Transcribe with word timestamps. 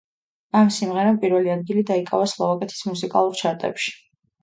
ამ 0.59 0.71
სიმღერამ 0.77 1.19
პირველი 1.27 1.53
ადგილი 1.57 1.85
დაიკავა 1.91 2.33
სლოვაკეთის 2.35 2.83
მუსიკალურ 2.91 3.43
ჩარტებში. 3.47 3.99